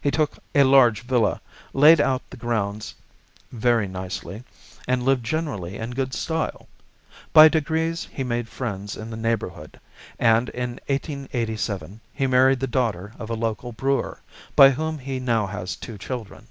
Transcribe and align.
He 0.00 0.10
took 0.10 0.38
a 0.56 0.64
large 0.64 1.02
villa, 1.02 1.40
laid 1.72 2.00
out 2.00 2.28
the 2.30 2.36
grounds 2.36 2.96
very 3.52 3.86
nicely, 3.86 4.42
and 4.88 5.04
lived 5.04 5.24
generally 5.24 5.76
in 5.76 5.92
good 5.92 6.14
style. 6.14 6.66
By 7.32 7.46
degrees 7.46 8.08
he 8.12 8.24
made 8.24 8.48
friends 8.48 8.96
in 8.96 9.08
the 9.10 9.16
neighbourhood, 9.16 9.78
and 10.18 10.48
in 10.48 10.80
1887 10.88 12.00
he 12.12 12.26
married 12.26 12.58
the 12.58 12.66
daughter 12.66 13.12
of 13.20 13.30
a 13.30 13.34
local 13.34 13.70
brewer, 13.70 14.18
by 14.56 14.70
whom 14.70 14.98
he 14.98 15.20
now 15.20 15.46
has 15.46 15.76
two 15.76 15.96
children. 15.96 16.48